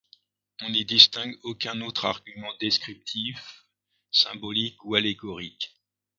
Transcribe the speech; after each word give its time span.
On 0.61 0.69
n'y 0.71 0.83
distingue 0.83 1.37
aucun 1.43 1.79
autre 1.81 2.05
argument 2.05 2.51
descriptif, 2.59 3.67
symbolique 4.09 4.83
ou 4.83 4.95
allégorique. 4.95 5.75